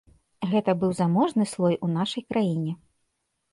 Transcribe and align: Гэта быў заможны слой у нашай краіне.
Гэта 0.53 0.73
быў 0.83 0.95
заможны 1.01 1.45
слой 1.53 1.75
у 1.89 1.93
нашай 1.99 2.27
краіне. 2.33 2.77